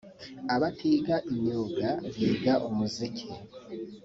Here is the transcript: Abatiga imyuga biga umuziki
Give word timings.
Abatiga 0.55 1.15
imyuga 1.31 1.89
biga 2.19 2.53
umuziki 2.67 3.27